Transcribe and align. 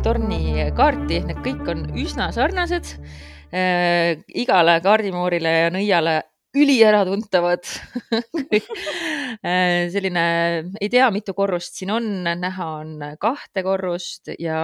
äh, 0.00 0.04
tornikaarti, 0.04 1.20
need 1.28 1.40
kõik 1.44 1.68
on 1.68 1.84
üsna 1.98 2.30
sarnased 2.32 2.94
äh,. 3.52 4.20
igale 4.32 4.78
kaardimoorile 4.84 5.52
ja 5.52 5.70
nõiale 5.74 6.14
üliäratuntavad 6.56 7.68
äh, 9.44 9.90
selline, 9.92 10.24
ei 10.80 10.88
tea, 10.90 11.10
mitu 11.14 11.34
korrust 11.36 11.76
siin 11.78 11.92
on, 11.94 12.08
näha 12.24 12.68
on 12.80 12.96
kahte 13.20 13.62
korrust 13.66 14.32
ja 14.40 14.58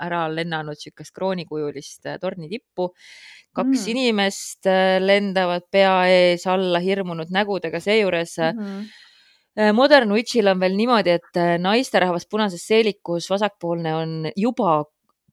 ära 0.00 0.24
lennanud 0.32 0.80
niisugust 0.80 1.14
kroonikujulist 1.14 2.08
äh, 2.08 2.18
tornitippu. 2.22 2.90
kaks 3.54 3.84
mm. 3.84 3.90
inimest 3.92 4.66
äh, 4.66 4.96
lendavad 4.98 5.68
pea 5.70 5.96
ees 6.10 6.46
alla 6.50 6.80
hirmunud 6.82 7.30
nägudega, 7.30 7.80
seejuures 7.80 8.38
mm. 8.38 8.62
-hmm 8.64 9.02
Modern 9.54 10.10
Witchil 10.10 10.48
on 10.50 10.58
veel 10.58 10.72
niimoodi, 10.74 11.12
et 11.14 11.38
naisterahvas 11.62 12.24
punases 12.26 12.64
seelikus 12.66 13.28
vasakpoolne 13.30 13.92
on 13.94 14.14
juba 14.34 14.80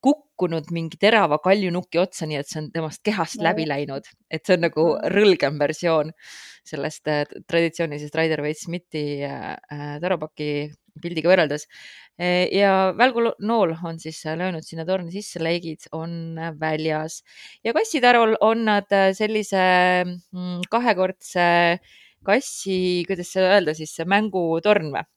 kukkunud 0.01 0.71
mingi 0.73 0.97
terava 1.01 1.37
kaljunuki 1.43 2.01
otsa, 2.01 2.27
nii 2.29 2.39
et 2.41 2.49
see 2.49 2.59
on 2.63 2.69
temast 2.73 3.03
kehast 3.05 3.37
no. 3.39 3.45
läbi 3.49 3.67
läinud, 3.69 4.07
et 4.33 4.45
see 4.45 4.57
on 4.57 4.65
nagu 4.65 4.85
rõlgem 5.13 5.59
versioon 5.61 6.11
sellest 6.67 7.09
äh, 7.09 7.23
traditsioonilisest 7.49 8.17
Rider 8.17 8.41
Waite 8.45 8.61
Smithi 8.63 9.05
äh, 9.27 9.53
äh 9.73 9.97
tarapaki 10.01 10.51
pildiga 11.01 11.31
võrreldes. 11.31 11.69
Ja 12.51 12.91
välgunool 12.99 13.71
on 13.87 13.95
siis 13.97 14.19
löönud 14.37 14.65
sinna 14.67 14.83
torni 14.85 15.09
sisse, 15.13 15.39
leegid 15.41 15.87
on 15.95 16.35
väljas 16.59 17.21
ja 17.63 17.71
kassitarul 17.73 18.35
on 18.43 18.65
nad 18.67 18.91
sellise 19.17 19.63
mm, 20.03 20.67
kahekordse 20.69 21.45
kassi, 22.25 23.03
kuidas 23.07 23.33
seda 23.33 23.55
öelda 23.55 23.75
siis, 23.77 23.95
mängutorn 24.05 24.93
või? 24.95 25.07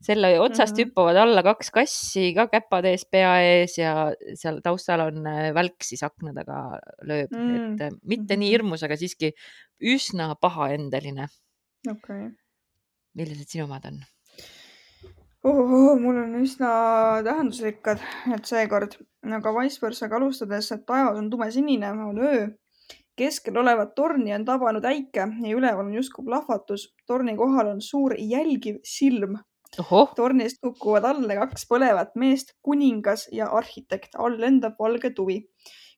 selle 0.00 0.30
otsast 0.40 0.72
mm 0.72 0.76
-hmm. 0.76 0.88
hüppavad 0.88 1.16
alla 1.20 1.42
kaks 1.44 1.70
kassi 1.70 2.30
ka 2.34 2.46
käpad 2.48 2.86
ees, 2.88 3.04
pea 3.04 3.34
ees 3.44 3.76
ja 3.78 4.12
seal 4.34 4.62
taustal 4.64 5.00
on 5.00 5.26
äh, 5.26 5.50
välk 5.54 5.84
siis 5.84 6.02
akna 6.02 6.32
taga 6.32 6.80
lööb 7.04 7.28
mm, 7.30 7.40
-hmm. 7.40 7.74
et 7.74 7.80
äh, 7.84 7.98
mitte 8.02 8.36
nii 8.36 8.36
mm-hmm. 8.36 8.50
hirmus, 8.50 8.82
aga 8.82 8.96
siiski 8.96 9.32
üsna 9.80 10.34
pahaendeline. 10.40 11.28
okei 11.88 12.24
okay.. 12.24 12.30
millised 13.14 13.52
sinu 13.52 13.64
omad 13.64 13.84
on? 13.92 14.00
Oh, 15.42 15.96
mul 15.96 16.18
on 16.20 16.34
üsna 16.44 16.70
tähendusrikkad, 17.24 18.00
et 18.34 18.44
seekord, 18.44 18.96
aga 19.24 19.52
vice 19.56 19.80
versaga 19.80 20.18
alustades, 20.18 20.68
et 20.74 20.82
taevas 20.86 21.16
on 21.16 21.30
tumesinine, 21.30 21.92
on 21.92 22.18
öö. 22.18 22.48
Keskel 23.20 23.60
olevat 23.60 23.94
torni 23.94 24.32
on 24.34 24.44
tabanud 24.48 24.84
äike 24.88 25.26
ja 25.28 25.54
üleval 25.56 25.86
on 25.86 25.94
justkui 25.94 26.24
plahvatus. 26.24 26.88
torni 27.06 27.36
kohal 27.36 27.74
on 27.74 27.80
suur 27.84 28.16
jälgiv 28.18 28.80
silm 28.84 29.36
tornist 30.16 30.58
kukuvad 30.62 31.04
alla 31.04 31.36
kaks 31.44 31.66
põlevat 31.70 32.16
meest, 32.18 32.56
kuningas 32.62 33.28
ja 33.32 33.46
arhitekt, 33.46 34.16
all 34.18 34.40
lendab 34.40 34.78
valge 34.78 35.10
tuvi. 35.14 35.46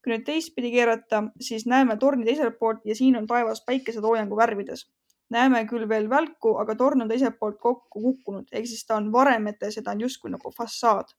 kui 0.03 0.11
nüüd 0.11 0.25
teistpidi 0.27 0.73
keerata, 0.73 1.23
siis 1.41 1.63
näeme 1.71 1.95
torni 1.97 2.25
teiselt 2.27 2.57
poolt 2.59 2.81
ja 2.85 2.95
siin 2.99 3.17
on 3.17 3.27
taevas 3.27 3.63
päikeseloojangu 3.67 4.37
värvides. 4.37 4.91
näeme 5.31 5.65
küll 5.65 5.89
veel 5.89 6.11
välku, 6.11 6.57
aga 6.59 6.75
torn 6.75 7.03
on 7.03 7.09
teiselt 7.09 7.39
poolt 7.39 7.59
kokku 7.61 8.01
kukkunud, 8.01 8.49
ehk 8.53 8.67
siis 8.67 8.85
ta 8.87 8.97
on 8.97 9.13
varemetes 9.13 9.77
ja 9.77 9.83
ta 9.83 9.91
on 9.91 10.01
justkui 10.01 10.31
nagu 10.31 10.53
fassaad. 10.57 11.15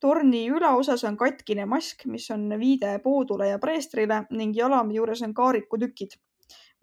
Torni 0.00 0.46
ülaosas 0.52 1.04
on 1.08 1.16
katkine 1.16 1.64
mask, 1.66 2.04
mis 2.06 2.30
on 2.30 2.48
viide 2.60 2.98
poodule 3.04 3.48
ja 3.48 3.58
preestrile 3.58 4.24
ning 4.30 4.56
jalame 4.56 4.94
juures 4.94 5.22
on 5.22 5.34
kaarikutükid 5.34 6.18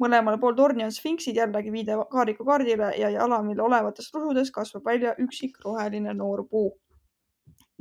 mõlemal 0.01 0.39
pool 0.41 0.55
torni 0.57 0.85
on 0.85 0.93
sfinksid, 0.93 1.37
jällegi 1.37 1.71
viide 1.73 1.97
Kaariku 2.11 2.45
kaardile 2.47 2.93
ja 2.99 3.11
jalamil 3.13 3.61
olevatest 3.61 4.15
rusudes 4.15 4.51
kasvab 4.51 4.85
välja 4.89 5.13
üksik 5.21 5.59
roheline 5.65 6.13
noor 6.17 6.47
puu. 6.49 6.71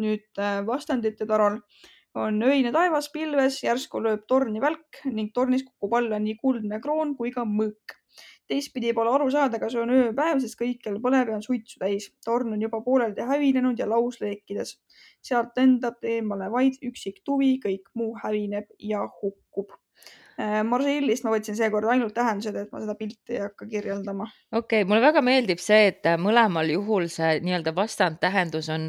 nüüd 0.02 0.40
äh, 0.40 0.62
vastandite 0.66 1.26
taral 1.28 1.58
on 2.16 2.38
öine 2.42 2.70
taevas 2.72 3.10
pilves, 3.12 3.58
järsku 3.62 4.00
lööb 4.02 4.24
torni 4.28 4.60
välk 4.60 5.02
ning 5.04 5.30
tornis 5.34 5.62
kukub 5.66 5.92
alla 5.98 6.18
nii 6.18 6.34
kuldne 6.40 6.80
kroon 6.80 7.12
kui 7.16 7.30
ka 7.30 7.44
mõõk. 7.44 7.96
Teistpidi 8.48 8.92
pole 8.94 9.12
aru 9.14 9.30
saada, 9.30 9.58
kas 9.62 9.74
on 9.80 9.90
ööpäev, 9.94 10.40
sest 10.42 10.58
kõikjal 10.60 10.98
põleb 11.04 11.30
ja 11.30 11.36
on 11.38 11.44
suitsu 11.44 11.78
täis. 11.80 12.10
torn 12.24 12.52
on 12.52 12.62
juba 12.62 12.80
pooleldi 12.84 13.26
hävinenud 13.28 13.78
ja 13.78 13.88
laus 13.88 14.20
leekides. 14.20 14.78
sealt 15.22 15.56
lendab 15.56 16.02
eemale 16.02 16.50
vaid 16.50 16.80
üksik 16.82 17.22
tuvi, 17.24 17.58
kõik 17.64 17.88
muu 17.94 18.16
hävineb 18.24 18.66
ja 18.78 19.06
hukkub 19.22 19.78
Äh, 20.40 20.62
Marseillist 20.64 21.26
ma 21.26 21.34
võtsin 21.34 21.56
seekord 21.58 21.90
ainult 21.92 22.14
tähendused, 22.16 22.56
et 22.56 22.70
ma 22.72 22.80
seda 22.80 22.94
pilti 22.96 23.36
ei 23.36 23.42
hakka 23.44 23.66
kirjeldama. 23.68 24.26
okei 24.52 24.80
okay,, 24.80 24.88
mulle 24.88 25.04
väga 25.04 25.22
meeldib 25.24 25.60
see, 25.60 25.90
et 25.92 26.08
mõlemal 26.18 26.72
juhul 26.72 27.08
see 27.12 27.36
nii-öelda 27.44 27.74
vastandtähendus 27.76 28.70
on 28.72 28.88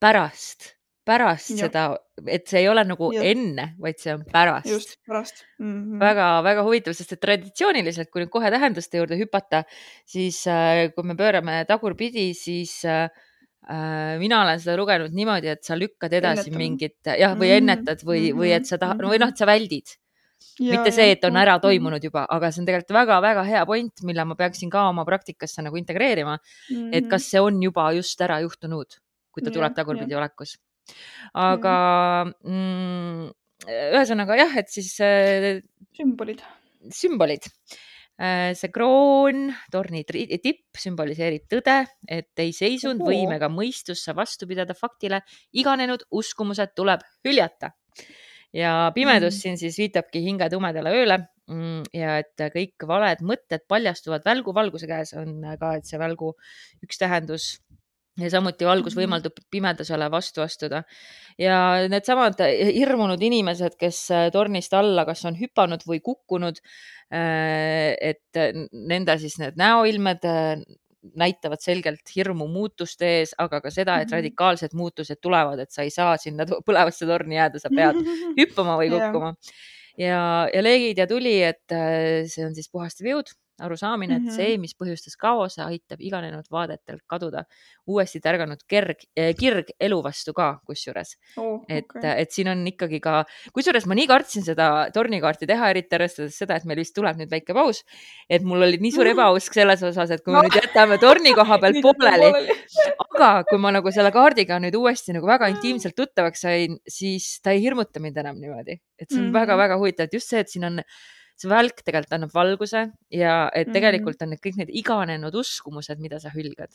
pärast, 0.00 0.72
pärast 1.08 1.52
ja. 1.54 1.66
seda, 1.66 1.84
et 2.28 2.44
see 2.50 2.62
ei 2.62 2.68
ole 2.70 2.84
nagu 2.86 3.10
ja. 3.14 3.22
enne, 3.30 3.70
vaid 3.82 4.00
see 4.02 4.12
on 4.14 4.24
pärast. 4.28 4.68
just, 4.70 4.98
pärast 5.08 5.44
mm 5.58 5.70
-hmm.. 5.70 6.02
väga-väga 6.02 6.64
huvitav, 6.66 6.96
sest 6.98 7.16
et 7.16 7.22
traditsiooniliselt, 7.24 8.10
kui 8.12 8.24
nüüd 8.24 8.32
kohe 8.34 8.50
tähenduste 8.54 9.00
juurde 9.00 9.18
hüpata, 9.20 9.64
siis 10.06 10.42
äh, 10.46 10.88
kui 10.94 11.08
me 11.08 11.16
pöörame 11.18 11.62
tagurpidi, 11.68 12.32
siis 12.34 12.82
äh, 12.84 13.08
äh 13.68 14.18
mina 14.18 14.42
olen 14.42 14.60
seda 14.60 14.76
lugenud 14.76 15.14
niimoodi, 15.14 15.48
et 15.54 15.64
sa 15.64 15.78
lükkad 15.78 16.12
edasi 16.12 16.48
Ennetama. 16.48 16.64
mingit 16.64 17.14
jah, 17.18 17.38
või 17.38 17.54
ennetad 17.56 18.04
või 18.04 18.28
-hmm. 18.28 18.42
või 18.42 18.52
et 18.56 18.66
sa 18.66 18.78
tahad 18.78 19.02
või 19.02 19.18
noh, 19.18 19.28
et 19.28 19.40
sa 19.40 19.46
väldid 19.46 19.98
Ja, 20.58 20.74
mitte 20.74 20.92
see, 20.94 21.12
et 21.14 21.24
on 21.26 21.36
ära 21.38 21.56
toimunud 21.62 22.02
juba, 22.02 22.24
aga 22.30 22.50
see 22.54 22.62
on 22.62 22.68
tegelikult 22.68 22.94
väga-väga 22.94 23.42
hea 23.46 23.62
point, 23.66 24.02
mille 24.06 24.24
ma 24.26 24.36
peaksin 24.38 24.70
ka 24.70 24.84
oma 24.90 25.04
praktikasse 25.06 25.62
nagu 25.66 25.78
integreerima 25.78 26.36
mm. 26.36 26.76
-hmm. 26.76 26.94
et 26.94 27.08
kas 27.10 27.26
see 27.30 27.42
on 27.42 27.60
juba 27.62 27.90
just 27.96 28.20
ära 28.22 28.40
juhtunud, 28.44 28.98
kui 29.34 29.42
ta 29.42 29.54
tuleb 29.54 29.74
tagurpidi 29.74 30.18
olekus. 30.18 30.56
Aga 31.38 31.74
mm, 32.44 33.28
ühesõnaga 33.68 34.38
jah, 34.38 34.56
et 34.62 34.72
siis 34.72 34.94
äh,. 35.04 35.60
sümbolid. 35.96 36.42
sümbolid 36.94 37.48
äh,. 38.20 38.54
see 38.58 38.70
kroon, 38.74 39.48
torni 39.72 40.04
tipp 40.06 40.78
sümboliseerib 40.78 41.48
tõde, 41.50 41.80
et 42.08 42.44
ei 42.44 42.54
seisund 42.56 43.02
võimega 43.04 43.50
mõistus 43.52 44.06
vastu 44.14 44.48
pidada 44.50 44.76
faktile, 44.78 45.22
iganenud 45.52 46.06
uskumused 46.10 46.74
tuleb 46.78 47.04
hüljata 47.26 47.74
ja 48.54 48.92
pimedus 48.94 49.34
mm. 49.36 49.40
siin 49.40 49.58
siis 49.60 49.76
viitabki 49.78 50.22
hinge 50.24 50.48
tumedale 50.52 50.92
ööle 50.96 51.18
mm, 51.50 51.88
ja 51.96 52.18
et 52.22 52.44
kõik 52.54 52.86
valed 52.88 53.22
mõtted 53.26 53.64
paljastuvad 53.68 54.24
välgu 54.24 54.54
valguse 54.56 54.88
käes 54.88 55.12
on 55.18 55.42
ka, 55.60 55.74
et 55.76 55.88
see 55.88 56.00
välgu 56.00 56.32
üks 56.84 57.00
tähendus 57.00 57.58
ja 58.18 58.30
samuti 58.32 58.66
valgus 58.66 58.94
mm-hmm. 58.94 59.04
võimaldab 59.04 59.38
pimedusele 59.50 60.08
vastu 60.10 60.42
astuda. 60.42 60.82
ja 61.38 61.58
needsamad 61.90 62.40
hirmunud 62.74 63.22
inimesed, 63.22 63.76
kes 63.78 64.02
tornist 64.34 64.74
alla 64.74 65.04
kas 65.08 65.24
on 65.28 65.38
hüpanud 65.38 65.84
või 65.86 66.00
kukkunud, 66.04 66.60
äh, 67.14 67.94
et 67.94 68.42
nende 68.72 69.18
siis 69.22 69.38
need 69.42 69.58
näoilmed 69.60 70.26
näitavad 71.18 71.62
selgelt 71.62 72.10
hirmu 72.10 72.48
muutuste 72.50 73.06
ees, 73.20 73.32
aga 73.38 73.62
ka 73.64 73.70
seda, 73.70 74.00
et 74.02 74.10
mhm. 74.10 74.18
radikaalsed 74.18 74.74
muutused 74.76 75.20
tulevad, 75.22 75.62
et 75.62 75.72
sa 75.72 75.86
ei 75.86 75.92
saa 75.94 76.16
sinna 76.20 76.44
põlevasse 76.66 77.06
torni 77.08 77.38
jääda, 77.38 77.62
sa 77.62 77.70
pead 77.72 78.00
hüppama 78.40 78.76
või 78.80 78.90
kukkuma. 78.92 79.34
ja, 79.98 80.22
ja 80.52 80.64
leegid 80.64 80.98
ja 80.98 81.06
tuli, 81.10 81.38
et 81.46 81.78
see 82.32 82.44
on 82.46 82.56
siis 82.58 82.68
puhastav 82.72 83.08
jõud 83.12 83.30
arusaamine, 83.64 84.16
et 84.16 84.22
mm 84.22 84.28
-hmm. 84.28 84.36
see, 84.36 84.58
mis 84.58 84.74
põhjustas 84.78 85.16
kaose, 85.18 85.62
aitab 85.62 86.00
iganenud 86.00 86.46
vaadetel 86.50 86.98
kaduda. 87.06 87.44
uuesti 87.88 88.20
tärganud 88.20 88.60
kerg, 88.68 89.04
eh, 89.16 89.34
kirg 89.34 89.70
elu 89.80 90.02
vastu 90.04 90.34
ka 90.36 90.60
kusjuures 90.66 91.14
oh,. 91.36 91.64
et 91.68 91.86
okay., 91.88 92.20
et 92.20 92.30
siin 92.30 92.48
on 92.48 92.66
ikkagi 92.66 93.00
ka, 93.00 93.24
kusjuures 93.52 93.86
ma 93.86 93.94
nii 93.94 94.06
kartsin 94.06 94.44
seda 94.44 94.90
tornikaarti 94.92 95.46
teha, 95.46 95.70
eriti 95.70 95.96
arvestades 95.96 96.36
seda, 96.36 96.56
et 96.56 96.66
meil 96.68 96.78
vist 96.78 96.94
tuleb 96.94 97.16
nüüd 97.16 97.30
väike 97.30 97.54
paus. 97.54 97.84
et 98.28 98.42
mul 98.42 98.62
oli 98.62 98.76
nii 98.76 98.92
suur 98.92 99.06
ebausk 99.06 99.54
selles 99.54 99.82
osas, 99.82 100.10
et 100.10 100.24
kui 100.24 100.32
me 100.32 100.42
no. 100.42 100.44
nüüd 100.48 100.60
jätame 100.60 100.98
torni 100.98 101.34
koha 101.34 101.58
peal 101.62 101.80
pooleli, 101.82 102.32
aga 103.08 103.44
kui 103.48 103.58
ma 103.58 103.72
nagu 103.72 103.90
selle 103.90 104.12
kaardiga 104.12 104.60
nüüd 104.60 104.76
uuesti 104.76 105.16
nagu 105.16 105.26
väga 105.26 105.48
intiimselt 105.54 105.96
tuttavaks 106.00 106.44
sain, 106.44 106.76
siis 106.88 107.38
ta 107.42 107.56
ei 107.56 107.62
hirmuta 107.64 108.00
mind 108.00 108.16
enam 108.20 108.36
niimoodi, 108.36 108.78
et 108.98 109.08
see 109.08 109.22
on 109.22 109.32
väga-väga 109.32 109.74
mm 109.74 109.78
-hmm. 109.78 109.80
huvitav, 109.80 110.04
et 110.04 110.14
just 110.14 110.28
see, 110.28 110.40
et 110.40 110.48
siin 110.48 110.64
on 110.64 110.82
see 111.38 111.50
välk 111.50 111.82
tegelikult 111.84 112.16
annab 112.16 112.34
valguse 112.34 112.84
ja 113.14 113.34
et 113.54 113.68
mhm. 113.68 113.74
tegelikult 113.76 114.22
on 114.24 114.32
need 114.34 114.44
kõik 114.44 114.62
need 114.62 114.72
iganenud 114.82 115.34
uskumused, 115.42 116.00
mida 116.02 116.20
sa 116.22 116.32
hülgad. 116.34 116.72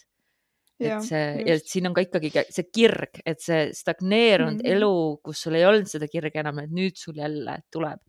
et 0.84 1.06
see 1.06 1.26
just. 1.38 1.48
ja 1.48 1.58
siin 1.74 1.88
on 1.88 1.94
ka 1.96 2.04
ikkagi 2.04 2.32
see 2.50 2.70
kirg, 2.74 3.22
et 3.26 3.40
see 3.40 3.70
stagneerunud 3.78 4.60
mm 4.60 4.66
-hmm. 4.66 4.76
elu, 4.76 5.20
kus 5.24 5.44
sul 5.46 5.56
ei 5.56 5.66
olnud 5.66 5.88
seda 5.88 6.08
kirge 6.08 6.40
enam, 6.42 6.60
et 6.60 6.72
nüüd 6.72 6.98
sul 6.98 7.16
jälle 7.16 7.60
tuleb 7.72 8.02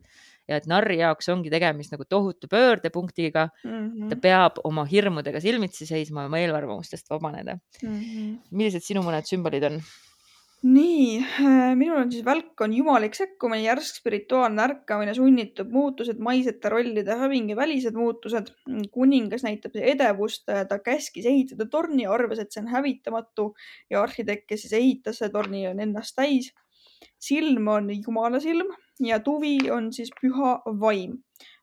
ja 0.49 0.59
et 0.59 0.67
narri 0.69 0.99
jaoks 0.99 1.29
ongi 1.33 1.51
tegemist 1.53 1.93
nagu 1.93 2.05
tohutu 2.09 2.47
pöördepunktiga 2.51 3.47
mm. 3.63 3.69
-hmm. 3.71 4.09
ta 4.09 4.15
peab 4.21 4.59
oma 4.63 4.85
hirmudega 4.85 5.41
silmitsi 5.41 5.85
seisma, 5.89 6.25
oma 6.25 6.39
eelarvamustest 6.39 7.09
vabaneda 7.09 7.57
mm. 7.81 7.99
-hmm. 7.99 8.35
millised 8.51 8.85
sinu 8.85 9.01
mõned 9.05 9.25
sümbolid 9.29 9.63
on? 9.71 9.81
Nii, 10.65 11.19
äh, 11.21 11.73
minul 11.77 11.99
on 11.99 12.11
siis 12.11 12.23
välk 12.25 12.61
on 12.65 12.73
jumalik 12.73 13.13
sekkumine, 13.17 13.61
järsk 13.67 13.99
spirituaalne 13.99 14.63
ärkamine, 14.63 15.13
sunnitud 15.13 15.69
muutused, 15.73 16.17
maisete 16.23 16.71
rollide 16.73 17.17
häving 17.19 17.51
ja 17.51 17.57
välised 17.59 17.97
muutused. 17.97 18.49
kuningas 18.91 19.45
näitab 19.45 19.77
edevust, 19.77 20.45
ta 20.45 20.79
käskis 20.79 21.27
ehitada 21.29 21.67
torni, 21.69 22.07
arvas, 22.09 22.41
et 22.41 22.51
see 22.51 22.63
on 22.63 22.71
hävitamatu 22.73 23.51
ja 23.89 24.01
arhitekt, 24.01 24.47
kes 24.49 24.65
siis 24.65 24.73
ehitas 24.73 25.21
selle 25.21 25.35
torni, 25.35 25.67
on 25.69 25.79
ennast 25.79 26.15
täis. 26.17 26.53
silm 27.19 27.67
on 27.67 27.89
jumala 27.93 28.39
silm 28.39 28.73
ja 28.99 29.19
tuvi 29.19 29.69
on 29.71 29.91
siis 29.93 30.09
püha 30.21 30.57
vaim 30.81 31.19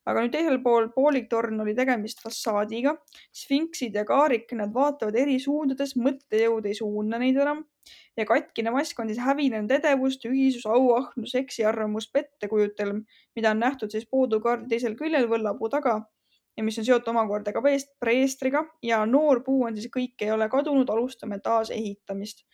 aga 0.06 0.22
nüüd 0.22 0.32
teisel 0.34 0.58
pool 0.62 0.88
pooliktorn 0.94 1.60
oli 1.60 1.74
tegemist 1.74 2.22
fassaadiga. 2.22 2.94
sfinksid 3.34 3.94
ja 3.94 4.04
kaarik, 4.04 4.52
nad 4.52 4.72
vaatavad 4.74 5.16
eri 5.16 5.38
suundades, 5.40 5.96
mõttejõud 5.96 6.66
ei 6.66 6.74
suuna 6.74 7.18
neid 7.18 7.36
enam 7.36 7.64
ja 8.16 8.26
katkine 8.28 8.70
mask 8.70 9.00
on 9.00 9.10
siis 9.10 9.20
hävinenud 9.22 9.70
edevus, 9.70 10.18
tühisus, 10.22 10.66
auahnus, 10.66 11.34
eksiarvamus, 11.34 12.10
pettekujutelm, 12.12 13.04
mida 13.36 13.50
on 13.50 13.62
nähtud 13.62 13.90
siis 13.90 14.06
poodukaardi 14.10 14.68
teisel 14.68 14.96
küljel 14.98 15.28
võllapuu 15.30 15.70
taga 15.72 16.00
ja 16.56 16.64
mis 16.64 16.78
on 16.78 16.84
seotud 16.84 17.12
omakorda 17.14 17.52
ka 17.54 17.62
preestriga 18.00 18.64
ja 18.82 19.04
noor 19.06 19.42
puu 19.44 19.64
on 19.68 19.76
siis 19.76 19.90
kõik 19.92 20.24
ei 20.24 20.30
ole 20.32 20.48
kadunud, 20.52 20.88
alustame 20.88 21.40
taasehitamist. 21.40 22.44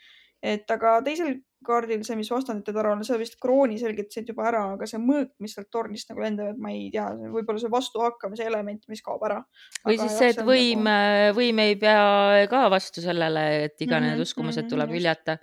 et 0.42 0.70
aga 0.70 1.00
teisel 1.02 1.40
kaardil 1.66 2.04
see, 2.06 2.16
mis 2.18 2.30
vastandite 2.30 2.72
tara 2.74 2.92
on, 2.94 3.02
see 3.06 3.18
vist 3.20 3.36
krooni 3.42 3.78
selgitasid 3.80 4.30
juba 4.30 4.46
ära, 4.50 4.62
aga 4.76 4.86
see 4.88 5.00
mõõk, 5.02 5.32
mis 5.42 5.56
sealt 5.56 5.68
tornist 5.74 6.10
nagu 6.12 6.22
lendab, 6.22 6.60
ma 6.62 6.70
ei 6.74 6.86
tea, 6.94 7.08
võib-olla 7.34 7.62
see 7.62 7.72
vastuhakkamise 7.72 8.46
element, 8.46 8.84
mis 8.92 9.02
kaob 9.04 9.24
ära. 9.26 9.40
või 9.86 9.98
siis 9.98 10.16
see, 10.20 10.30
et 10.34 10.42
võim 10.46 10.86
nagu..., 10.86 11.36
võim 11.38 11.62
ei 11.64 11.76
pea 11.80 12.46
ka 12.50 12.64
vastu 12.72 13.02
sellele, 13.04 13.44
et 13.66 13.76
iga 13.82 13.98
mm 13.98 14.04
-hmm, 14.04 14.14
need 14.14 14.26
uskumused 14.26 14.62
mm 14.62 14.66
-hmm, 14.66 14.70
tuleb 14.70 14.94
hüljata. 14.94 15.38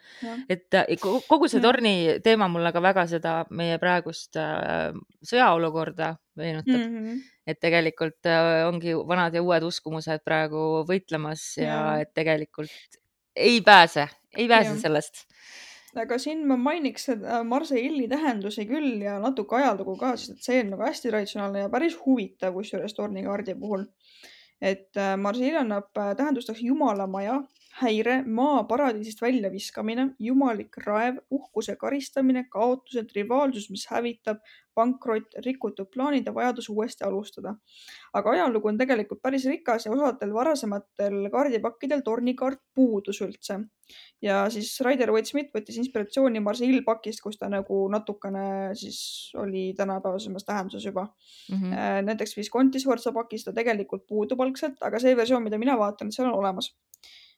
et 0.49 0.73
äh, 0.73 0.85
kogu 1.27 1.47
see 1.51 1.61
torni 1.61 1.95
ja. 2.05 2.19
teema 2.23 2.47
mulle 2.47 2.71
ka 2.71 2.81
väga 2.81 3.07
seda 3.07 3.45
meie 3.49 3.77
praegust 3.77 4.35
äh, 4.39 4.91
sõjaolukorda 5.23 6.15
meenutab 6.35 6.79
mm. 6.79 6.99
-hmm 6.99 7.23
et 7.45 7.59
tegelikult 7.61 8.25
äh, 8.25 8.65
ongi 8.67 8.95
vanad 9.07 9.33
ja 9.33 9.41
uued 9.41 9.63
uskumused 9.63 10.23
praegu 10.25 10.83
võitlemas 10.89 11.57
ja, 11.61 11.65
ja 11.65 12.01
et 12.01 12.13
tegelikult 12.13 12.71
ei 13.35 13.61
pääse, 13.61 14.07
ei 14.35 14.47
pääse 14.47 14.71
ja. 14.73 14.79
sellest 14.81 15.27
aga 16.01 16.17
siin 16.21 16.45
ma 16.47 16.57
mainiks 16.59 17.07
seda 17.09 17.41
Marseille'i 17.47 18.07
tähendusi 18.11 18.65
küll 18.69 19.01
ja 19.05 19.17
natuke 19.23 19.57
ajalugu 19.59 19.97
ka, 20.01 20.13
sest 20.19 20.35
et 20.35 20.47
see 20.47 20.61
on 20.63 20.73
nagu 20.73 20.85
hästi 20.85 21.11
traditsionaalne 21.11 21.65
ja 21.65 21.71
päris 21.73 21.97
huvitav, 22.05 22.53
kusjuures 22.57 22.95
tornikaardi 22.97 23.57
puhul. 23.59 23.85
et 24.61 24.97
äh, 24.97 25.17
Marseille 25.19 25.59
annab 25.59 25.97
äh, 25.99 26.13
tähendusteks 26.15 26.61
jumalamaja, 26.63 27.41
häire, 27.75 28.21
maa 28.23 28.63
paradiisist 28.69 29.19
väljaviskamine, 29.23 30.09
jumalik 30.23 30.77
raev, 30.85 31.17
uhkuse 31.35 31.75
karistamine, 31.79 32.45
kaotused, 32.51 33.09
rivaalsus, 33.15 33.67
mis 33.73 33.83
hävitab, 33.91 34.39
pankrot, 34.75 35.35
rikutud 35.43 35.89
plaanid 35.91 36.27
ja 36.27 36.33
vajadus 36.35 36.69
uuesti 36.71 37.03
alustada. 37.07 37.55
aga 38.13 38.31
ajalugu 38.31 38.67
on 38.67 38.77
tegelikult 38.79 39.21
päris 39.23 39.45
rikas 39.47 39.85
ja 39.85 39.91
osadel 39.91 40.33
varasematel 40.33 41.29
kaardipakkidel 41.31 42.03
tornikaart 42.03 42.61
puudus 42.75 43.21
üldse. 43.21 43.59
ja 44.21 44.45
siis 44.49 44.71
Raider 44.81 45.11
Waite-Smith 45.11 45.51
võttis 45.55 45.79
inspiratsiooni 45.83 46.39
Marseille 46.39 46.83
pakist, 46.83 47.21
kus 47.23 47.39
ta 47.39 47.49
nagu 47.51 47.81
natukene 47.91 48.71
siis 48.75 49.31
oli 49.35 49.73
tänapäevasemas 49.77 50.47
tähenduses 50.47 50.85
juba 50.85 51.07
mm. 51.51 51.55
-hmm. 51.55 52.05
näiteks 52.11 52.37
Visconti 52.37 52.79
Sforza 52.79 53.11
pakis 53.11 53.43
ta 53.43 53.53
tegelikult 53.53 54.07
puudub 54.07 54.41
algselt, 54.41 54.81
aga 54.81 54.99
see 54.99 55.15
versioon, 55.15 55.43
mida 55.43 55.57
mina 55.57 55.77
vaatan, 55.77 56.11
seal 56.11 56.31
on 56.31 56.39
olemas 56.39 56.71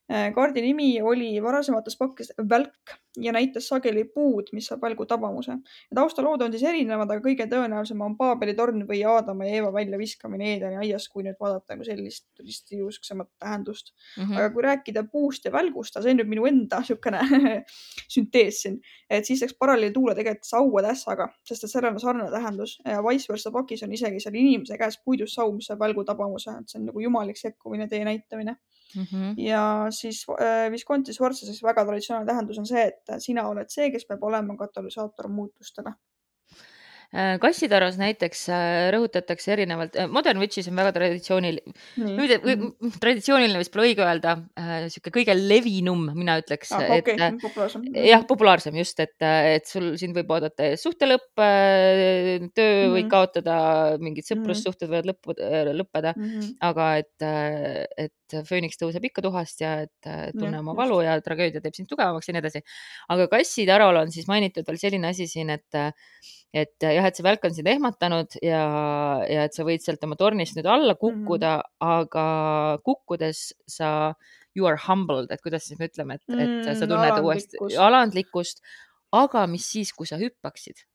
kaardi 0.07 0.61
nimi 0.63 1.01
oli 1.01 1.33
varasemates 1.43 1.97
pakkides 1.99 2.31
välk 2.49 2.95
ja 3.17 3.31
näitas 3.33 3.67
sageli 3.67 4.03
puud, 4.13 4.51
mis 4.53 4.67
saab 4.69 4.81
välgu 4.81 5.05
tabamuse. 5.05 5.57
taustalood 5.95 6.41
on 6.41 6.53
siis 6.53 6.63
erinevad, 6.69 7.09
aga 7.11 7.23
kõige 7.23 7.47
tõenäolisem 7.51 8.01
on 8.05 8.15
Paabeli 8.17 8.53
torn 8.55 8.85
või 8.87 9.01
Aadama 9.09 9.47
ja 9.47 9.57
Eeva 9.57 9.71
väljaviskamine 9.73 10.51
Eedeni 10.53 10.77
aias, 10.79 11.07
kui 11.09 11.25
nüüd 11.25 11.35
vaadata 11.39 11.75
nagu 11.75 11.87
sellist 11.87 12.27
ristiusksemat 12.39 13.29
tähendust 13.39 13.91
mm. 13.91 14.23
-hmm. 14.23 14.37
aga 14.37 14.49
kui 14.53 14.63
rääkida 14.63 15.03
puust 15.11 15.45
ja 15.45 15.51
välgust, 15.51 15.97
see 15.99 16.13
on 16.13 16.21
nüüd 16.21 16.31
minu 16.31 16.45
enda 16.47 16.79
niisugune 16.83 17.21
süntees 18.15 18.61
siin, 18.61 18.79
et 19.09 19.25
siis 19.25 19.41
läks 19.41 19.57
paralleeltuule 19.59 20.15
tegelikult 20.15 20.47
saua 20.47 20.85
tässaga, 20.87 21.29
sest 21.43 21.63
et 21.63 21.71
sellel 21.71 21.93
on 21.93 21.99
sarnane 21.99 22.31
tähendus 22.31 22.77
ja 22.85 23.01
vice 23.03 23.33
versa 23.33 23.51
pakis 23.51 23.83
on 23.83 23.93
isegi 23.93 24.19
seal 24.19 24.35
inimese 24.35 24.77
käes 24.77 25.01
puidust 25.03 25.35
sau, 25.35 25.51
mis 25.51 25.65
saab 25.65 25.79
välgu 25.79 26.03
tabamuse, 26.03 26.51
et 26.51 26.69
see 26.69 26.79
on 26.79 26.85
nagu 26.91 26.99
jumalik 26.99 27.37
sekkumine, 27.37 27.87
tee 27.87 28.05
näitamine 28.05 28.55
mm. 28.95 29.03
-hmm. 29.03 29.33
ja 29.37 29.87
siis 29.89 30.25
äh, 30.41 30.71
Visconti 30.71 31.13
Sforza 31.13 31.45
siis 31.45 31.63
väga 31.63 31.85
traditsionaalne 31.85 32.31
tähendus 32.31 32.59
on 32.59 32.65
see, 32.65 32.87
et 32.87 33.23
sina 33.23 33.47
oled 33.47 33.69
see, 33.69 33.91
kes 33.91 34.05
peab 34.05 34.23
olema 34.23 34.57
katalüsaator 34.57 35.27
muutustele 35.27 35.93
kassitaros 37.41 37.95
näiteks 37.99 38.41
äh, 38.51 38.89
rõhutatakse 38.91 39.53
erinevalt, 39.55 39.95
äh, 39.95 40.09
Modern 40.11 40.41
Witches 40.41 40.67
on 40.67 40.75
väga 40.75 40.91
traditsiooniline, 40.97 41.73
mm. 42.03 42.89
traditsiooniline 42.99 43.61
vist 43.61 43.71
pole 43.71 43.87
õige 43.87 44.03
öelda, 44.03 44.33
sihuke 44.91 45.13
kõige 45.15 45.35
levinum, 45.37 46.09
mina 46.17 46.37
ütleks 46.41 46.73
ah,. 46.75 46.83
Okay, 46.97 47.15
populaarsem. 47.41 47.85
jah, 48.03 48.25
populaarsem 48.27 48.75
just, 48.81 48.99
et, 49.03 49.15
et 49.23 49.67
sul 49.69 49.93
sind 49.99 50.17
võib 50.17 50.33
oodata 50.35 50.73
suhte 50.79 51.07
lõpp, 51.07 51.31
töö 51.37 51.47
mm 51.47 52.51
-hmm. 52.51 52.95
võid 52.97 53.09
kaotada, 53.11 53.57
mingid 54.03 54.27
sõprussuhted 54.27 54.91
võivad 54.91 55.11
lõppuda, 55.13 55.51
lõppeda 55.77 56.13
mm, 56.15 56.31
-hmm. 56.33 56.55
aga 56.67 56.89
et, 57.03 57.27
et 58.07 58.37
fööniks 58.49 58.79
tõuseb 58.81 59.05
ikka 59.07 59.23
tuhast 59.23 59.63
ja 59.63 59.77
et 59.85 60.11
tunne 60.35 60.59
oma 60.59 60.75
valu 60.75 60.99
ja 61.05 61.15
tragöödia 61.23 61.63
teeb 61.63 61.77
sind 61.77 61.87
tugevamaks 61.87 62.27
ja 62.27 62.35
nii 62.35 62.43
edasi. 62.43 62.63
aga 63.15 63.29
kassitarol 63.31 64.03
on 64.03 64.11
siis 64.11 64.27
mainitud 64.27 64.67
veel 64.67 64.81
selline 64.81 65.13
asi 65.13 65.27
siin, 65.31 65.53
et 65.55 65.79
et 66.55 66.73
jah, 66.79 67.05
et 67.05 67.17
see 67.17 67.25
välk 67.25 67.45
on 67.47 67.53
sind 67.55 67.67
ehmatanud 67.69 68.39
ja, 68.41 68.63
ja 69.27 69.45
et 69.47 69.55
sa 69.55 69.65
võid 69.67 69.83
sealt 69.83 70.03
oma 70.07 70.17
tornist 70.19 70.57
nüüd 70.57 70.67
alla 70.69 70.95
mhm. 70.95 71.01
kukkuda 71.01 71.53
mm, 71.57 71.69
-hmm. 71.69 72.03
aga 72.03 72.25
kukkudes 72.87 73.53
sa, 73.67 74.13
you 74.55 74.67
are 74.67 74.79
humbled, 74.87 75.31
et 75.31 75.41
kuidas 75.43 75.67
siis 75.67 75.79
me 75.79 75.89
ütleme, 75.91 76.19
et, 76.19 76.25
et 76.33 76.43
mm, 76.43 76.67
sa 76.73 76.89
tunned 76.89 77.23
uuesti 77.23 77.57
alandlikkust, 77.77 78.63
aga 79.11 79.47
mis 79.47 79.65
siis, 79.67 79.93
kui 79.93 80.07
sa 80.07 80.19
hüppaksid? 80.21 80.87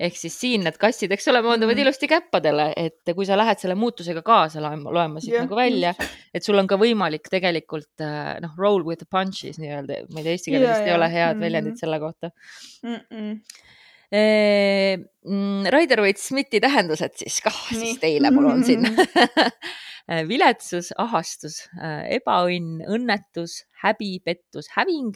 ehk 0.00 0.16
siis 0.16 0.34
siin 0.36 0.62
need 0.64 0.76
kassid, 0.80 1.12
eks 1.12 1.28
ole, 1.32 1.40
maanduvad 1.44 1.74
mm. 1.74 1.82
ilusti 1.82 2.08
käppadele, 2.08 2.66
et 2.76 3.12
kui 3.16 3.26
sa 3.28 3.36
lähed 3.36 3.60
selle 3.60 3.74
muutusega 3.76 4.22
kaasa 4.24 4.60
loema, 4.60 5.20
siit 5.20 5.34
yeah. 5.34 5.44
nagu 5.44 5.56
välja, 5.56 5.94
et 6.34 6.44
sul 6.44 6.60
on 6.60 6.68
ka 6.68 6.76
võimalik 6.80 7.28
tegelikult 7.32 8.04
noh, 8.44 8.54
roll 8.60 8.84
with 8.84 9.00
the 9.00 9.08
punches 9.08 9.60
nii-öelda, 9.60 10.04
ma 10.12 10.20
ei 10.20 10.26
tea, 10.26 10.36
eesti 10.36 10.52
keeles 10.52 10.68
yeah, 10.68 10.76
vist 10.76 10.86
yeah. 10.86 10.92
ei 10.92 10.98
ole 10.98 11.10
head 11.12 11.36
mm. 11.36 11.44
väljendit 11.46 11.84
selle 11.84 12.00
kohta 12.00 12.32
mm. 12.84 13.02
-mm 13.10 13.68
Mm, 14.10 15.68
Raider 15.70 16.00
Waite-Smithi 16.02 16.58
tähendused 16.62 17.14
siis 17.20 17.36
kah 17.44 17.58
siis 17.70 18.00
teile, 18.02 18.32
mul 18.34 18.48
on 18.50 18.64
siin 18.66 18.88
viletsus, 20.26 20.90
ahastus, 20.98 21.60
ebaõnn, 22.10 22.80
õnnetus, 22.90 23.60
häbi, 23.84 24.16
pettus, 24.24 24.72
häving 24.74 25.14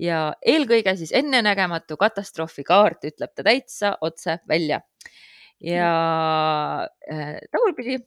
ja 0.00 0.30
eelkõige 0.46 0.94
siis 1.00 1.10
ennenägematu 1.16 1.98
katastroofikaart, 2.00 3.08
ütleb 3.10 3.34
ta 3.34 3.44
täitsa 3.46 3.96
otse 4.00 4.38
välja. 4.48 4.80
ja 5.60 5.90
tagurpidi 7.50 7.98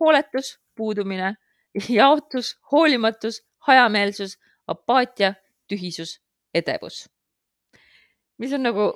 hooletus, 0.00 0.58
puudumine, 0.76 1.34
jaotus, 1.88 2.58
hoolimatus, 2.72 3.42
hajameelsus, 3.66 4.36
apaatia, 4.68 5.34
tühisus, 5.68 6.18
edevus. 6.54 7.08
mis 8.38 8.52
on 8.52 8.62
nagu 8.62 8.92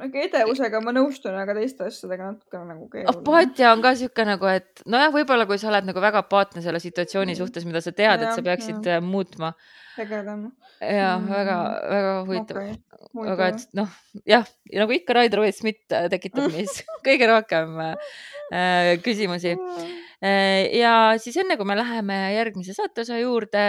aga 0.00 0.22
edevusega 0.24 0.80
ma 0.84 0.94
nõustun, 0.96 1.36
aga 1.36 1.54
teiste 1.58 1.86
asjadega 1.88 2.30
natuke 2.32 2.60
nagu 2.64 2.86
keeruline. 2.92 3.20
apaatia 3.20 3.72
on 3.74 3.84
ka 3.84 3.92
sihuke 3.98 4.26
nagu, 4.28 4.48
et 4.50 4.82
nojah, 4.90 5.12
võib-olla 5.14 5.46
kui 5.48 5.60
sa 5.60 5.70
oled 5.72 5.88
nagu 5.88 6.02
väga 6.02 6.24
apaatne 6.24 6.64
selle 6.64 6.80
situatsiooni 6.82 7.34
mm. 7.34 7.40
suhtes, 7.40 7.66
mida 7.68 7.82
sa 7.84 7.92
tead, 7.96 8.24
et 8.24 8.32
sa 8.36 8.44
peaksid 8.46 8.88
ja. 8.88 8.98
Äh, 8.98 9.04
muutma. 9.04 9.52
tegelema. 9.96 10.52
ja 10.80 11.14
mm. 11.18 11.30
väga, 11.34 11.56
väga 11.94 12.12
huvitav 12.28 12.60
okay.. 12.62 13.32
aga 13.34 13.50
et 13.52 13.66
noh, 13.76 13.96
jah, 14.28 14.52
nagu 14.82 14.96
ikka 14.96 15.18
Raider 15.20 15.44
Waite-Smith 15.44 15.96
äh, 15.96 16.08
tekitab 16.12 16.48
meis 16.54 16.80
kõige 17.06 17.28
rohkem 17.30 17.80
äh, 17.84 18.94
küsimusi 19.04 19.56
mm 19.58 19.90
Äh, 19.90 20.09
ja 20.20 20.94
siis 21.16 21.36
enne 21.40 21.56
kui 21.56 21.64
me 21.64 21.74
läheme 21.78 22.16
järgmise 22.34 22.74
saateosa 22.76 23.16
juurde, 23.22 23.60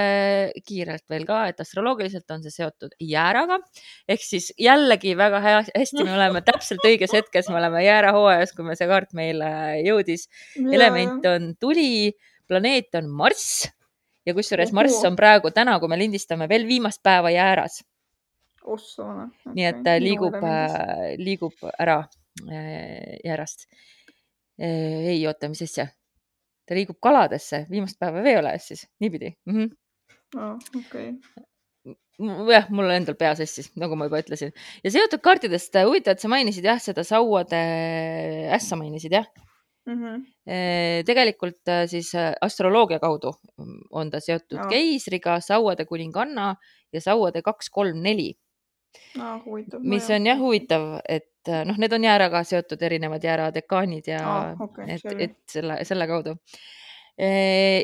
kiirelt 0.68 1.06
veel 1.10 1.24
ka, 1.28 1.46
et 1.48 1.62
astroloogiliselt 1.64 2.34
on 2.36 2.42
see 2.44 2.52
seotud 2.52 2.96
jääraga 3.00 3.62
ehk 4.12 4.24
siis 4.26 4.50
jällegi 4.60 5.14
väga 5.18 5.40
hea, 5.44 5.62
hästi, 5.70 6.04
me 6.04 6.18
oleme 6.18 6.42
täpselt 6.44 6.84
õiges 6.88 7.16
hetkes, 7.16 7.48
me 7.50 7.60
oleme 7.62 7.86
jäärahooajas, 7.86 8.52
kui 8.58 8.68
me 8.68 8.76
see 8.76 8.90
kaart 8.92 9.16
meile 9.16 9.52
jõudis. 9.86 10.28
element 10.60 11.26
on 11.32 11.54
tuli, 11.60 12.12
planeet 12.52 13.00
on 13.00 13.08
Marss 13.08 13.70
ja 14.28 14.36
kusjuures 14.36 14.76
Marss 14.76 15.00
on 15.08 15.16
praegu 15.16 15.54
täna, 15.56 15.78
kui 15.80 15.88
me 15.88 16.00
lindistame, 16.02 16.50
veel 16.52 16.68
viimast 16.68 17.00
päeva 17.04 17.32
jääras. 17.32 17.80
Okay. 18.62 19.56
nii 19.56 19.66
et 19.66 19.80
ta 19.88 19.96
liigub, 19.98 20.36
liigub 21.18 21.72
ära 21.80 22.04
jäärast. 23.24 23.66
ei 24.62 25.18
oota, 25.26 25.50
mis 25.50 25.64
asja 25.66 25.88
ta 26.72 26.78
liigub 26.78 27.00
kaladesse, 27.04 27.66
viimast 27.72 28.00
päeva 28.00 28.24
veeolejas 28.24 28.72
siis, 28.72 28.88
niipidi 29.04 29.34
mm. 29.46 29.56
-hmm. 29.58 29.78
Oh, 30.40 30.56
okay. 30.80 31.10
jah, 32.48 32.70
mul 32.72 32.94
endal 32.94 33.18
pea 33.20 33.34
sassis, 33.36 33.74
nagu 33.76 33.98
ma 34.00 34.08
juba 34.08 34.22
ütlesin 34.24 34.54
ja 34.84 34.92
seotud 34.94 35.20
kaartidest 35.26 35.76
äh, 35.76 35.88
huvitav, 35.90 36.16
et 36.16 36.24
sa 36.24 36.32
mainisid 36.32 36.68
jah, 36.70 36.80
seda 36.80 37.04
sauade 37.04 37.60
ässa 38.56 38.80
mainisid 38.80 39.18
jah 39.18 39.28
mm. 39.90 39.98
-hmm. 39.98 40.22
tegelikult 41.10 41.68
äh, 41.68 41.84
siis 41.92 42.14
astroloogia 42.42 43.00
kaudu 43.04 43.34
on 43.92 44.12
ta 44.12 44.24
seotud 44.24 44.60
Aa. 44.60 44.70
keisriga, 44.72 45.40
sauade 45.44 45.86
kuninganna 45.86 46.56
ja 46.94 47.02
sauade 47.02 47.42
kaks, 47.42 47.70
kolm, 47.70 48.00
neli 48.00 48.32
aa, 49.20 49.38
huvitav. 49.46 49.82
mis 49.84 50.10
on 50.10 50.26
jah. 50.28 50.40
huvitav, 50.40 50.86
et 51.10 51.50
äh, 51.50 51.64
noh, 51.68 51.78
need 51.82 51.94
on 51.94 52.04
jääraga 52.04 52.44
seotud 52.48 52.82
erinevad 52.82 53.24
jääradekaanid 53.24 54.08
ja 54.12 54.22
Aa, 54.28 54.56
okei, 54.60 54.86
et, 54.98 55.06
et 55.30 55.38
selle, 55.52 55.80
selle 55.88 56.08
kaudu. 56.08 56.36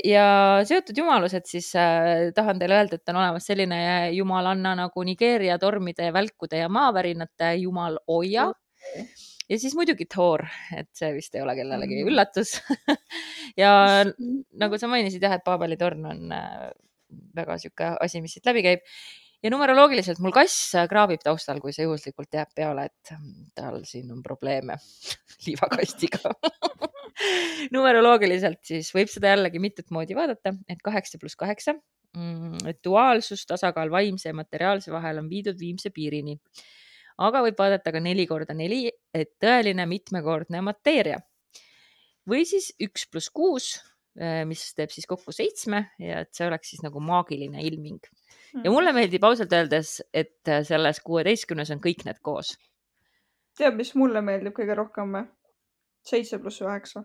ja 0.08 0.26
seotud 0.66 0.98
jumalused, 0.98 1.46
siis 1.46 1.68
äh, 1.78 2.32
tahan 2.36 2.60
teile 2.60 2.78
öelda, 2.80 2.96
et 2.98 3.10
on 3.12 3.20
olemas 3.20 3.46
selline 3.46 3.80
jumalanna 4.16 4.72
nagu 4.80 5.04
Nigeeria 5.06 5.60
tormide, 5.62 6.10
välkude 6.16 6.58
ja 6.64 6.70
maavärinate 6.70 7.52
jumal 7.62 8.00
Oja 8.08 8.48
ja 9.50 9.60
siis 9.60 9.76
muidugi 9.76 10.08
Thor, 10.10 10.46
et 10.78 10.90
see 10.98 11.12
vist 11.16 11.36
ei 11.36 11.42
ole 11.44 11.56
kellelegi 11.60 12.00
Mhm. 12.02 12.10
üllatus 12.12 12.56
ja 13.62 13.72
nagu 14.58 14.78
sa 14.80 14.88
mainisid 14.92 15.24
jah, 15.24 15.38
et 15.38 15.46
Paabeli 15.46 15.78
torn 15.78 16.06
on 16.06 16.32
äh, 16.32 16.68
väga 17.36 17.58
sihuke 17.62 17.94
asi, 18.04 18.22
mis 18.24 18.34
siit 18.38 18.46
läbi 18.48 18.64
käib 18.66 18.84
ja 19.44 19.52
numeroloogiliselt 19.54 20.22
mul 20.24 20.34
kass 20.36 20.74
kraabib 20.90 21.22
taustal, 21.24 21.60
kui 21.64 21.74
see 21.76 21.86
juhuslikult 21.86 22.34
jääb 22.34 22.54
peale, 22.56 22.88
et 22.90 23.14
mm, 23.14 23.52
tal 23.58 23.82
siin 23.88 24.12
on 24.14 24.24
probleeme 24.26 24.78
liivakastiga. 25.46 26.34
numeroloogiliselt 27.76 28.64
siis 28.68 28.90
võib 28.96 29.12
seda 29.12 29.36
jällegi 29.36 29.62
mitut 29.62 29.94
moodi 29.94 30.18
vaadata, 30.18 30.54
et 30.70 30.82
kaheksa 30.86 31.22
pluss 31.22 31.40
kaheksa, 31.40 31.76
et 32.68 32.80
duaalsus, 32.86 33.46
tasakaal 33.46 33.92
vaimse 33.94 34.30
ja 34.30 34.36
materiaalse 34.38 34.92
vahel 34.94 35.22
on 35.22 35.30
viidud 35.30 35.60
viimse 35.60 35.92
piirini. 35.94 36.38
aga 37.18 37.42
võib 37.42 37.58
vaadata 37.58 37.92
ka 37.92 38.00
neli 38.00 38.28
korda 38.30 38.54
neli, 38.54 38.88
et 39.14 39.36
tõeline 39.42 39.86
mitmekordne 39.90 40.62
mateeria 40.62 41.18
või 42.30 42.46
siis 42.46 42.74
üks 42.84 43.08
pluss 43.10 43.32
kuus, 43.34 43.78
mis 44.46 44.74
teeb 44.74 44.90
siis 44.90 45.06
kokku 45.06 45.32
seitsme 45.32 45.84
ja 46.00 46.20
et 46.26 46.34
see 46.34 46.48
oleks 46.48 46.70
siis 46.70 46.82
nagu 46.84 47.00
maagiline 47.00 47.62
ilming 47.62 48.00
Mm. 48.56 48.62
ja 48.64 48.72
mulle 48.72 48.94
meeldib 48.96 49.24
ausalt 49.28 49.52
öeldes, 49.54 50.02
et 50.14 50.50
selles 50.64 51.00
kuueteistkümnes 51.04 51.70
on 51.76 51.82
kõik 51.84 52.06
need 52.08 52.18
koos. 52.24 52.54
tead, 53.58 53.76
mis 53.76 53.92
mulle 53.96 54.22
meeldib 54.22 54.54
kõige 54.56 54.76
rohkem 54.78 55.28
seitse 56.06 56.40
pluss 56.40 56.62
üheksa. 56.62 57.04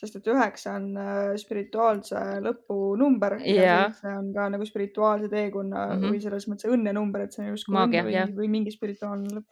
sest 0.00 0.16
et 0.16 0.26
üheksa 0.32 0.76
on 0.78 0.96
äh, 0.96 1.34
spirituaalse 1.36 2.16
lõpu 2.40 2.96
number 2.96 3.34
ja 3.44 3.62
Jaa. 3.62 3.82
seitse 3.90 4.14
on 4.16 4.32
ka 4.32 4.48
nagu 4.48 4.64
spirituaalse 4.64 5.28
teekonna 5.28 5.86
mm 5.86 5.92
Mhm. 5.92 6.04
-hmm. 6.04 6.10
või 6.14 6.20
selles 6.22 6.48
mõttes 6.48 6.70
õnne 6.70 6.92
number, 6.94 7.20
et 7.22 7.32
see 7.32 7.44
on 7.44 7.50
justkui 7.50 7.74
õnn 7.76 8.04
või, 8.06 8.34
või 8.36 8.48
mingi 8.48 8.70
spirituaalne 8.70 9.28
lõpp. 9.34 9.50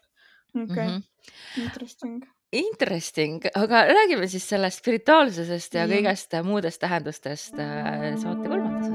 okei 0.55 0.65
okay. 0.65 0.87
Mhm. 0.87 0.95
mm, 0.95 1.03
-hmm. 1.03 1.63
interesting. 1.65 2.25
Interesting, 2.53 3.43
aga 3.55 3.83
räägime 3.91 4.29
siis 4.29 4.47
sellest 4.49 4.81
spirituaalsusest 4.81 5.75
ja 5.77 5.83
Jah. 5.85 5.91
kõigest 5.93 6.33
muudest 6.49 6.81
tähendustest 6.81 7.61
äh, 7.61 8.15
saate 8.17 8.49
kolmandas 8.49 8.89